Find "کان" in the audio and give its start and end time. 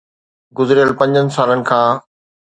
1.69-1.91